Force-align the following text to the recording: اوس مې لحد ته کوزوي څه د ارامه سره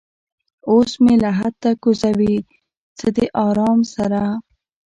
اوس 0.69 0.91
مې 1.03 1.13
لحد 1.23 1.53
ته 1.63 1.69
کوزوي 1.83 2.35
څه 2.97 3.07
د 3.15 3.17
ارامه 3.47 3.87
سره 3.95 4.21